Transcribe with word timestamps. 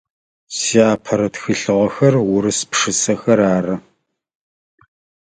Сиапэрэ 0.57 1.27
тхылъыгъэхэр 1.33 2.15
урыс 2.35 2.59
пшысэхэр 2.71 3.39
ары. 3.55 3.75